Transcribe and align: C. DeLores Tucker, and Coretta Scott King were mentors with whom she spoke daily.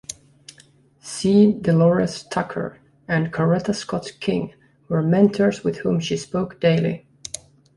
C. 1.03 1.53
DeLores 1.53 2.27
Tucker, 2.27 2.79
and 3.07 3.31
Coretta 3.31 3.75
Scott 3.75 4.13
King 4.19 4.51
were 4.87 5.03
mentors 5.03 5.63
with 5.63 5.77
whom 5.81 5.99
she 5.99 6.17
spoke 6.17 6.59
daily. 6.59 7.05